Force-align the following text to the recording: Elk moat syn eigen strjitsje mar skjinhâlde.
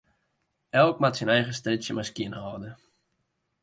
Elk 0.83 0.95
moat 1.01 1.17
syn 1.17 1.33
eigen 1.35 1.57
strjitsje 1.59 1.93
mar 1.95 2.07
skjinhâlde. 2.09 2.69